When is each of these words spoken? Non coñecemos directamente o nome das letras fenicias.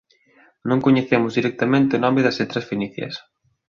Non 0.69 0.83
coñecemos 0.85 1.35
directamente 1.39 1.93
o 1.97 2.03
nome 2.05 2.21
das 2.25 2.37
letras 2.41 2.67
fenicias. 2.71 3.13